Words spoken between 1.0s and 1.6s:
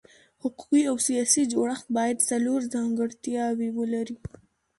سیاسي